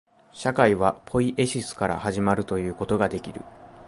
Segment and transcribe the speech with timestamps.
[0.31, 3.41] 社会はポイエシスから始まるということができる。